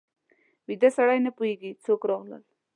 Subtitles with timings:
[0.67, 2.43] ویده سړی نه پوهېږي څوک راغلل